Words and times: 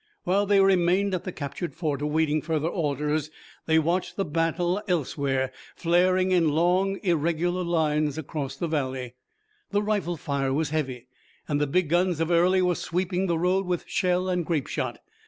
While 0.23 0.47
they 0.47 0.59
remained 0.59 1.13
at 1.13 1.25
the 1.25 1.31
captured 1.31 1.75
fort, 1.75 2.01
awaiting 2.01 2.41
further 2.41 2.67
orders, 2.69 3.29
they 3.67 3.77
watched 3.77 4.15
the 4.15 4.25
battle 4.25 4.81
elsewhere, 4.87 5.51
flaring 5.75 6.31
in 6.31 6.45
a 6.45 6.51
long 6.53 6.97
irregular 7.03 7.61
line 7.63 8.11
across 8.17 8.55
the 8.55 8.67
valley. 8.67 9.13
The 9.69 9.83
rifle 9.83 10.17
fire 10.17 10.51
was 10.55 10.71
heavy 10.71 11.07
and 11.47 11.61
the 11.61 11.67
big 11.67 11.89
guns 11.89 12.19
of 12.19 12.31
Early 12.31 12.63
were 12.63 12.73
sweeping 12.73 13.27
the 13.27 13.37
roads 13.37 13.67
with 13.67 13.85
shell 13.87 14.27
and 14.27 14.43
grapeshot. 14.43 14.97